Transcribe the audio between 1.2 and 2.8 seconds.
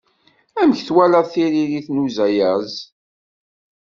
tiririt n uzayez?